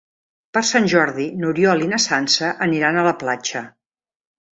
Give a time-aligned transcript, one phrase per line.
[0.57, 3.63] Per Sant Jordi n'Oriol i na Sança aniran a la platja.